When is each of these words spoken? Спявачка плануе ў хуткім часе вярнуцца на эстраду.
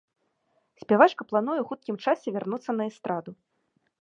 Спявачка 0.83 1.27
плануе 1.31 1.57
ў 1.61 1.65
хуткім 1.73 1.95
часе 2.07 2.27
вярнуцца 2.37 2.71
на 2.79 2.83
эстраду. 2.91 3.31